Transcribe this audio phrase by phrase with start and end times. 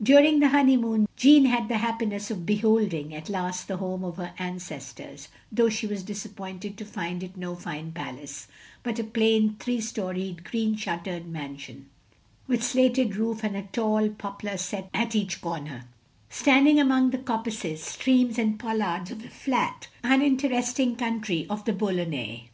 [0.00, 4.18] During the honejrmoon, Jeanne had the happi ness of beholding at last the homd of
[4.18, 8.46] her ancestors, though she was disappointed to find it no fine palace;
[8.84, 11.90] but a plain, three storied, green shuttered mansion,
[12.46, 15.86] with slated roof, and a tall poplar set at each comer;
[16.28, 22.48] standing among the coppices, streams, and pollards of the flat, uninteresting country of the Boulonnais.